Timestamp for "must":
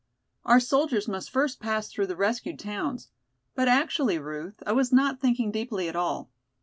1.07-1.29